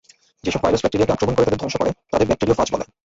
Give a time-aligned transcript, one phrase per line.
[0.45, 2.85] যেসব ভাইরাস ব্যাকটেরিয়াকে আক্রমণ করে তাদের ধ্বংস করে, তাদের ব্যাকটেরিওফায বলে।